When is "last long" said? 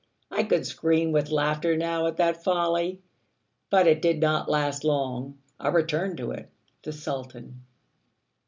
4.49-5.37